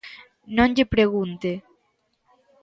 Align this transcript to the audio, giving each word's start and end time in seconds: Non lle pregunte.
Non 0.55 0.69
lle 0.75 0.85
pregunte. 0.93 1.51